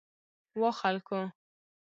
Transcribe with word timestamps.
وا 0.59 0.69
خلکو! 0.79 1.19